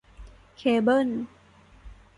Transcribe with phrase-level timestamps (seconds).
[0.57, 1.09] เคเบิล